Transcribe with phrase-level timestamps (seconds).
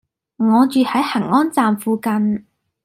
[0.37, 2.47] 我住喺恆安站附近